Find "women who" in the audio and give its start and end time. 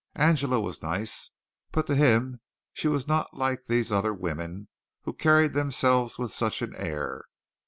4.15-5.13